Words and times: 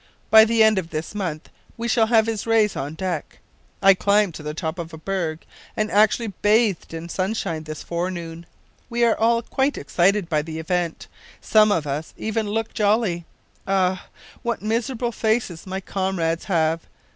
By 0.31 0.45
the 0.45 0.63
end 0.63 0.79
of 0.79 0.89
this 0.89 1.13
month 1.13 1.49
we 1.77 1.87
shall 1.87 2.07
have 2.07 2.25
his 2.25 2.47
rays 2.47 2.75
on 2.75 2.95
deck. 2.95 3.37
I 3.83 3.93
climbed 3.93 4.33
to 4.33 4.41
the 4.41 4.55
top 4.55 4.79
of 4.79 4.91
a 4.95 4.97
berg 4.97 5.45
and 5.77 5.91
actually 5.91 6.33
bathed 6.41 6.91
in 6.91 7.07
sunshine 7.07 7.65
this 7.65 7.83
forenoon! 7.83 8.47
We 8.89 9.03
are 9.03 9.15
all 9.15 9.43
quite 9.43 9.77
excited 9.77 10.27
by 10.27 10.41
the 10.41 10.57
event, 10.57 11.05
some 11.39 11.71
of 11.71 11.85
us 11.85 12.15
even 12.17 12.49
look 12.49 12.73
jolly. 12.73 13.25
Ah! 13.67 14.07
what 14.41 14.63
miserable 14.63 15.11
faces 15.11 15.67
my 15.67 15.79
comrades 15.79 16.45
have! 16.45 16.81